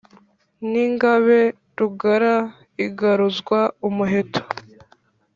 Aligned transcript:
N’Ingabe 0.71 1.39
Rugara 1.77 2.35
igaruzwa 2.85 3.59
umuheto. 3.87 4.41